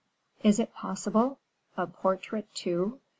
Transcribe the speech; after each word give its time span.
"Is 0.41 0.57
it 0.59 0.73
possible? 0.73 1.37
A 1.77 1.85
portrait, 1.85 2.51
too! 2.55 2.99